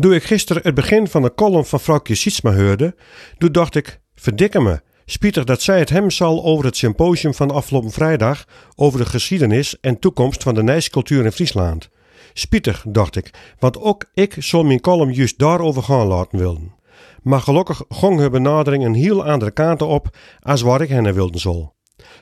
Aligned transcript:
Toen 0.00 0.12
ik 0.12 0.24
gisteren 0.24 0.62
het 0.62 0.74
begin 0.74 1.08
van 1.08 1.22
de 1.22 1.34
column 1.34 1.64
van 1.64 1.80
vrouwtje 1.80 2.14
Sietsma 2.14 2.54
hoorde, 2.54 2.94
toen 3.38 3.52
dacht 3.52 3.74
ik, 3.74 4.00
verdikke 4.14 4.60
me, 4.60 4.80
spietig 5.04 5.44
dat 5.44 5.62
zij 5.62 5.78
het 5.78 5.90
hem 5.90 6.10
zal 6.10 6.44
over 6.44 6.64
het 6.64 6.76
symposium 6.76 7.34
van 7.34 7.50
afgelopen 7.50 7.90
vrijdag 7.90 8.44
over 8.74 8.98
de 8.98 9.06
geschiedenis 9.06 9.80
en 9.80 9.98
toekomst 9.98 10.42
van 10.42 10.54
de 10.54 10.62
Nijscultuur 10.62 11.24
in 11.24 11.32
Friesland. 11.32 11.88
Spietig, 12.32 12.84
dacht 12.88 13.16
ik, 13.16 13.30
want 13.58 13.80
ook 13.80 14.04
ik 14.14 14.36
zal 14.38 14.64
mijn 14.64 14.80
column 14.80 15.12
juist 15.12 15.38
daarover 15.38 15.82
gaan 15.82 16.06
laten 16.06 16.38
willen. 16.38 16.74
Maar 17.22 17.40
gelukkig 17.40 17.82
gong 17.88 18.18
hun 18.18 18.30
benadering 18.30 18.84
een 18.84 18.94
heel 18.94 19.24
andere 19.24 19.50
kanten 19.50 19.86
op 19.86 20.16
als 20.40 20.62
waar 20.62 20.80
ik 20.80 20.88
hen 20.88 21.14
wilden 21.14 21.40
zal. 21.40 21.74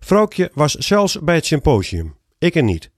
Vrouwtje 0.00 0.50
was 0.54 0.72
zelfs 0.72 1.18
bij 1.20 1.34
het 1.34 1.46
symposium, 1.46 2.16
ik 2.38 2.54
en 2.54 2.64
niet. 2.64 2.90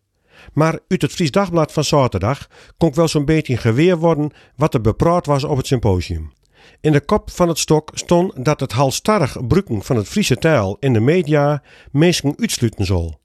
Maar 0.52 0.79
uit 0.88 1.02
het 1.02 1.12
Fries 1.12 1.30
Dagblad 1.30 1.72
van 1.72 1.84
zaterdag 1.84 2.48
kon 2.77 2.88
ik 2.88 2.95
wel 2.95 3.09
zo'n 3.09 3.24
beetje 3.24 3.56
geweer 3.56 3.98
worden 3.98 4.30
wat 4.56 4.74
er 4.74 4.80
bepraat 4.80 5.27
was 5.27 5.45
op 5.45 5.56
het 5.56 5.66
symposium. 5.66 6.32
In 6.80 6.92
de 6.92 7.01
kop 7.01 7.30
van 7.30 7.48
het 7.48 7.59
stok 7.59 7.91
stond 7.95 8.45
dat 8.45 8.60
het 8.60 8.73
halstarrig 8.73 9.32
gebruiken 9.32 9.82
van 9.82 9.96
het 9.96 10.09
Friese 10.09 10.37
taal 10.37 10.77
in 10.80 10.92
de 10.92 11.01
media 11.01 11.62
mensen 11.91 12.34
uitsluiten 12.38 12.84
zal. 12.84 13.20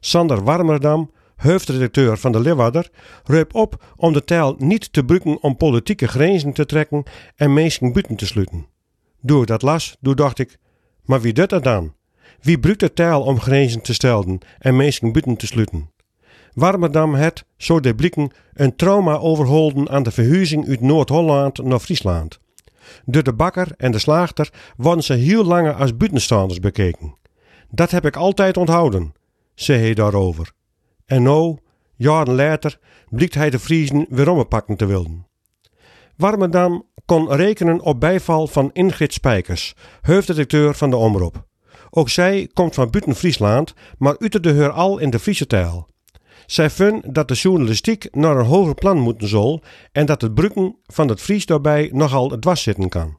Sander 0.00 0.44
Warmerdam, 0.44 1.10
hoofdredacteur 1.36 2.18
van 2.18 2.32
de 2.32 2.40
Leeuwarder, 2.40 2.90
reup 3.24 3.54
op 3.54 3.94
om 3.96 4.12
de 4.12 4.24
taal 4.24 4.54
niet 4.58 4.92
te 4.92 5.00
gebruiken 5.00 5.42
om 5.42 5.56
politieke 5.56 6.08
grenzen 6.08 6.52
te 6.52 6.66
trekken 6.66 7.02
en 7.36 7.52
mensen 7.52 7.92
buiten 7.92 8.16
te 8.16 8.26
sluiten. 8.26 8.66
Door 9.20 9.46
dat 9.46 9.62
las, 9.62 9.96
toen 10.02 10.16
dacht 10.16 10.38
ik, 10.38 10.58
maar 11.04 11.20
wie 11.20 11.32
doet 11.32 11.50
dat 11.50 11.64
dan? 11.64 11.94
Wie 12.40 12.58
bruikt 12.58 12.80
de 12.80 12.92
taal 12.92 13.22
om 13.22 13.40
grenzen 13.40 13.82
te 13.82 13.94
stellen 13.94 14.38
en 14.58 14.76
mensen 14.76 15.12
buiten 15.12 15.36
te 15.36 15.46
sluiten? 15.46 15.90
Warmerdam 16.58 17.14
het, 17.14 17.44
zo 17.56 17.80
de 17.80 17.94
blikken, 17.94 18.30
een 18.54 18.76
trauma 18.76 19.16
overholden 19.16 19.88
aan 19.88 20.02
de 20.02 20.10
verhuizing 20.10 20.68
uit 20.68 20.80
Noord-Holland 20.80 21.62
naar 21.64 21.78
Friesland. 21.78 22.40
Door 23.04 23.22
de 23.22 23.32
bakker 23.32 23.68
en 23.76 23.92
de 23.92 23.98
slaagter 23.98 24.52
worden 24.76 25.04
ze 25.04 25.14
heel 25.14 25.44
lange 25.44 25.72
als 25.72 25.96
buitenstaanders 25.96 26.60
bekeken. 26.60 27.16
Dat 27.70 27.90
heb 27.90 28.06
ik 28.06 28.16
altijd 28.16 28.56
onthouden, 28.56 29.12
zei 29.54 29.80
hij 29.80 29.94
daarover. 29.94 30.52
En 31.06 31.22
nou, 31.22 31.56
jaren 31.96 32.34
later, 32.34 32.78
blikt 33.08 33.34
hij 33.34 33.50
de 33.50 33.58
Friesen 33.58 34.06
weer 34.08 34.30
ompakken 34.30 34.76
te 34.76 34.86
willen. 34.86 35.26
Warmerdam 36.16 36.86
kon 37.04 37.32
rekenen 37.32 37.80
op 37.80 38.00
bijval 38.00 38.46
van 38.46 38.70
Ingrid 38.72 39.12
Spijkers, 39.12 39.74
hoofdredacteur 40.00 40.74
van 40.74 40.90
de 40.90 40.96
Omroep. 40.96 41.46
Ook 41.90 42.08
zij 42.08 42.50
komt 42.52 42.74
van 42.74 42.90
buiten 42.90 43.14
Friesland, 43.14 43.74
maar 43.98 44.18
uiterde 44.18 44.60
haar 44.60 44.70
al 44.70 44.98
in 44.98 45.10
de 45.10 45.18
Friese 45.18 45.46
taal. 45.46 45.88
Zij 46.48 46.70
vinden 46.70 47.12
dat 47.12 47.28
de 47.28 47.34
journalistiek 47.34 48.08
naar 48.14 48.36
een 48.36 48.46
hoger 48.46 48.74
plan 48.74 48.98
moeten 48.98 49.28
zal 49.28 49.62
en 49.92 50.06
dat 50.06 50.20
het 50.20 50.34
brukken 50.34 50.76
van 50.86 51.08
het 51.08 51.20
Fries 51.20 51.46
daarbij 51.46 51.90
nogal 51.92 52.38
dwars 52.38 52.62
zitten 52.62 52.88
kan. 52.88 53.18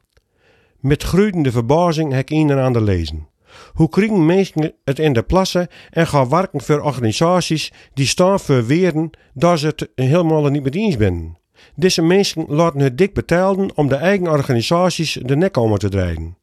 Met 0.80 1.02
groeiende 1.02 1.52
verbazing 1.52 2.12
heb 2.12 2.30
ik 2.30 2.38
een 2.38 2.52
aan 2.52 2.72
de 2.72 2.80
lezen. 2.80 3.28
Hoe 3.72 3.88
krijgen 3.88 4.26
mensen 4.26 4.74
het 4.84 4.98
in 4.98 5.12
de 5.12 5.22
plassen 5.22 5.68
en 5.90 6.06
gaan 6.06 6.28
werken 6.28 6.60
voor 6.60 6.80
organisaties 6.80 7.72
die 7.94 8.06
staan 8.06 8.40
voor 8.40 8.66
weren 8.66 9.10
daar 9.34 9.58
ze 9.58 9.66
het 9.66 9.88
helemaal 9.94 10.48
niet 10.48 10.62
met 10.62 10.74
eens 10.74 10.96
zijn? 10.96 11.38
Deze 11.74 12.02
mensen 12.02 12.44
laten 12.48 12.80
het 12.80 12.98
dik 12.98 13.14
betalen 13.14 13.76
om 13.76 13.88
de 13.88 13.94
eigen 13.94 14.28
organisaties 14.28 15.18
de 15.22 15.36
nek 15.36 15.56
om 15.56 15.78
te 15.78 15.88
draaien. 15.88 16.36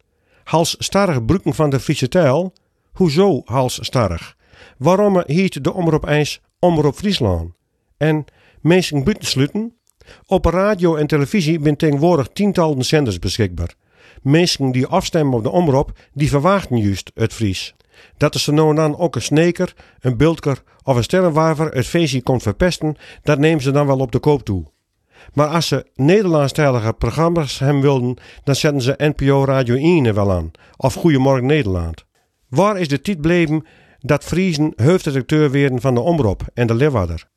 Hals 0.43 0.75
starrig 0.79 1.25
brukken 1.25 1.53
van 1.53 1.69
de 1.69 1.79
Friese 1.79 2.07
taal? 2.07 2.53
Hoezo 2.93 3.41
hals 3.45 3.79
starrig? 3.81 4.35
Waarom 4.77 5.23
hiet 5.25 5.63
de 5.63 5.73
omroep 5.73 6.07
eens 6.07 6.41
Omroep 6.67 6.95
Friesland? 6.95 7.51
En 7.97 8.25
mensen 8.61 9.03
buitensluiten? 9.03 9.73
Op 10.25 10.45
radio 10.45 10.95
en 10.95 11.07
televisie 11.07 11.59
zijn 11.63 11.75
tegenwoordig 11.75 12.27
tientallen 12.33 12.85
zenders 12.85 13.19
beschikbaar. 13.19 13.73
Mensen 14.21 14.71
die 14.71 14.87
afstemmen 14.87 15.37
op 15.37 15.43
de 15.43 15.49
omroep, 15.49 15.91
die 16.13 16.29
verwachten 16.29 16.77
juist 16.77 17.11
het 17.13 17.33
Fries. 17.33 17.75
Dat 18.17 18.35
is 18.35 18.47
er 18.47 18.53
nou 18.53 18.69
en 18.69 18.75
dan 18.75 18.97
ook 18.97 19.15
een 19.15 19.21
sneker, 19.21 19.73
een 19.99 20.17
bultker 20.17 20.63
of 20.83 20.95
een 20.95 21.03
sterrenwaver 21.03 21.71
het 21.71 21.85
feestje 21.85 22.21
komt 22.21 22.41
verpesten, 22.41 22.95
dat 23.23 23.39
nemen 23.39 23.61
ze 23.61 23.71
dan 23.71 23.87
wel 23.87 23.99
op 23.99 24.11
de 24.11 24.19
koop 24.19 24.43
toe. 24.43 24.65
Maar 25.33 25.47
als 25.47 25.67
ze 25.67 25.85
Nederlandstalige 25.95 26.93
programma's 26.93 27.59
hem 27.59 27.81
wilden, 27.81 28.17
dan 28.43 28.55
zetten 28.55 28.81
ze 28.81 28.93
NPO 28.97 29.45
Radio 29.45 29.75
1 29.75 30.05
er 30.05 30.13
wel 30.13 30.31
aan. 30.31 30.51
Of 30.77 30.93
Goedemorgen 30.93 31.45
Nederland. 31.45 32.05
Waar 32.49 32.79
is 32.79 32.87
de 32.87 33.01
tijd 33.01 33.21
bleven 33.21 33.65
dat 33.99 34.23
Friesen 34.23 34.73
hoofdredacteur 34.75 35.51
werden 35.51 35.81
van 35.81 35.93
de 35.93 35.99
Omroep 35.99 36.41
en 36.53 36.67
de 36.67 36.75
Leeuwarder? 36.75 37.27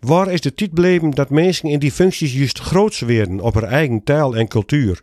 Waar 0.00 0.32
is 0.32 0.40
de 0.40 0.54
tijd 0.54 0.74
bleven 0.74 1.10
dat 1.10 1.30
mensen 1.30 1.68
in 1.68 1.78
die 1.78 1.92
functies 1.92 2.34
juist 2.34 2.58
groots 2.58 3.00
werden 3.00 3.40
op 3.40 3.54
hun 3.54 3.64
eigen 3.64 4.04
taal 4.04 4.36
en 4.36 4.48
cultuur? 4.48 5.02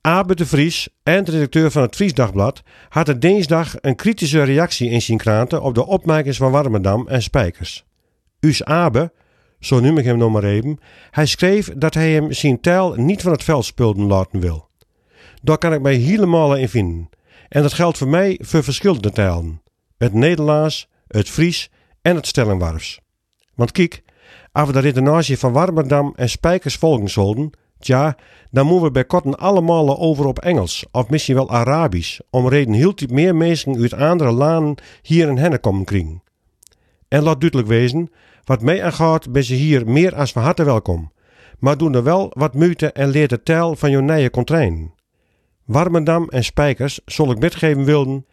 Abe 0.00 0.34
de 0.34 0.46
Vries, 0.46 0.88
eindredacteur 1.02 1.70
van 1.70 1.82
het 1.82 1.96
Fries 1.96 2.14
Dagblad, 2.14 2.62
had 2.88 3.08
er 3.08 3.20
dinsdag 3.20 3.74
een 3.80 3.96
kritische 3.96 4.42
reactie 4.42 4.90
in 4.90 5.02
zijn 5.02 5.18
kranten 5.18 5.62
op 5.62 5.74
de 5.74 5.86
opmerkingen 5.86 6.34
van 6.34 6.50
Warmerdam 6.50 7.08
en 7.08 7.22
Spijkers. 7.22 7.84
Us 8.40 8.64
Abe, 8.64 9.12
zo 9.60 9.80
noem 9.80 9.98
ik 9.98 10.04
hem 10.04 10.18
nog 10.18 10.32
maar 10.32 10.44
even, 10.44 10.78
hij 11.10 11.26
schreef 11.26 11.70
dat 11.76 11.94
hij 11.94 12.12
hem 12.12 12.32
zijn 12.32 12.60
taal 12.60 12.94
niet 12.94 13.22
van 13.22 13.32
het 13.32 13.44
veld 13.44 13.64
spulden 13.64 14.06
laten 14.06 14.40
wil. 14.40 14.68
Daar 15.42 15.58
kan 15.58 15.72
ik 15.72 15.80
mij 15.80 15.94
helemaal 15.94 16.56
in 16.56 16.68
vinden. 16.68 17.08
En 17.48 17.62
dat 17.62 17.72
geldt 17.72 17.98
voor 17.98 18.08
mij 18.08 18.40
voor 18.42 18.62
verschillende 18.62 19.10
talen. 19.10 19.62
Het 19.98 20.12
Nederlands, 20.12 20.88
het 21.08 21.28
Fries 21.28 21.70
en 22.02 22.16
het 22.16 22.26
Stellingwarfs. 22.26 23.00
Want 23.54 23.72
kijk, 23.72 24.02
als 24.52 24.66
we 24.66 24.72
de 24.72 24.78
redenatie 24.78 25.38
van 25.38 25.52
Warmerdam 25.52 26.12
en 26.16 26.28
Spijkers 26.28 26.76
volgen 26.76 27.08
zouden, 27.08 27.50
tja, 27.78 28.16
dan 28.50 28.66
moeten 28.66 28.86
we 28.86 28.90
bij 28.90 29.04
korten 29.04 29.38
allemaal 29.38 29.98
over 29.98 30.26
op 30.26 30.38
Engels 30.38 30.86
of 30.92 31.08
misschien 31.08 31.34
wel 31.34 31.50
Arabisch, 31.50 32.20
om 32.30 32.48
reden 32.48 32.94
typ 32.94 33.10
meer 33.10 33.36
mensen 33.36 33.80
uit 33.80 33.94
andere 33.94 34.32
landen 34.32 34.84
hier 35.02 35.28
in 35.28 35.36
hennen 35.36 35.60
komen 35.60 35.84
krijgen. 35.84 36.22
En 37.08 37.22
laat 37.22 37.40
duidelijk 37.40 37.68
wezen, 37.68 38.10
wat 38.44 38.62
mij 38.62 38.84
aangaat, 38.84 39.32
ben 39.32 39.44
ze 39.44 39.54
hier 39.54 39.88
meer 39.88 40.14
als 40.14 40.32
van 40.32 40.42
harte 40.42 40.64
welkom. 40.64 41.12
Maar 41.58 41.76
doen 41.76 41.94
er 41.94 42.02
wel 42.02 42.30
wat 42.32 42.54
moeite 42.54 42.92
en 42.92 43.08
leert 43.08 43.30
de 43.30 43.42
taal 43.42 43.76
van 43.76 43.90
jouw 43.90 44.00
nieuwe 44.00 44.30
contrain. 44.30 44.92
Warmendam 45.64 46.28
en 46.28 46.44
Spijkers 46.44 47.00
zal 47.04 47.30
ik 47.30 47.38
metgeven 47.38 47.84
wilden, 47.84 48.26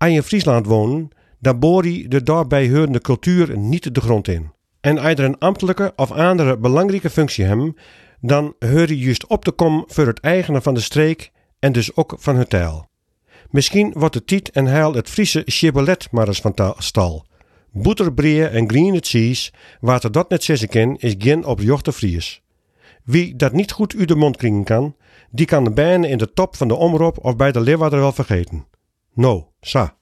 aan 0.00 0.12
je 0.12 0.22
Friesland 0.22 0.66
wonen, 0.66 1.08
dan 1.38 1.58
boor 1.58 1.86
je 1.86 2.08
de 2.08 2.22
daarbij 2.22 2.68
horende 2.68 3.00
cultuur 3.00 3.58
niet 3.58 3.94
de 3.94 4.00
grond 4.00 4.28
in. 4.28 4.52
En 4.80 4.98
als 4.98 5.12
er 5.12 5.24
een 5.24 5.38
ambtelijke 5.38 5.92
of 5.96 6.10
andere 6.10 6.58
belangrijke 6.58 7.10
functie 7.10 7.44
hebben, 7.44 7.76
dan 8.20 8.54
hoor 8.58 8.88
je 8.88 8.98
juist 8.98 9.26
op 9.26 9.44
te 9.44 9.50
komen 9.50 9.84
voor 9.86 10.06
het 10.06 10.20
eigene 10.20 10.60
van 10.60 10.74
de 10.74 10.80
streek 10.80 11.30
en 11.58 11.72
dus 11.72 11.96
ook 11.96 12.14
van 12.18 12.36
hun 12.36 12.48
taal. 12.48 12.88
Misschien 13.50 13.92
wordt 13.94 14.14
de 14.14 14.24
tiet 14.24 14.50
en 14.50 14.66
heil 14.66 14.94
het 14.94 15.08
Friese 15.08 15.42
chibolet 15.44 16.08
maar 16.10 16.28
eens 16.28 16.40
van 16.40 16.74
stal. 16.78 17.26
Boeterbreeën 17.72 18.48
en 18.48 18.68
green 18.68 18.98
cheese, 19.00 19.52
waar 19.80 20.04
er 20.04 20.12
dat 20.12 20.28
net 20.28 20.44
zeggen 20.44 20.68
kan, 20.68 20.96
is 20.96 21.14
geen 21.18 21.44
op 21.44 21.60
jochte 21.60 21.92
Fries. 21.92 22.42
Wie 23.04 23.36
dat 23.36 23.52
niet 23.52 23.72
goed 23.72 23.94
uit 23.98 24.08
de 24.08 24.16
mond 24.16 24.36
krijgen 24.36 24.64
kan, 24.64 24.96
die 25.30 25.46
kan 25.46 25.64
de 25.64 25.72
bijna 25.72 26.06
in 26.06 26.18
de 26.18 26.32
top 26.32 26.56
van 26.56 26.68
de 26.68 26.74
omroep 26.74 27.24
of 27.24 27.36
bij 27.36 27.52
de 27.52 27.60
leeuwarder 27.60 27.98
wel 27.98 28.12
vergeten. 28.12 28.66
9, 29.20 29.48
6. 29.62 29.99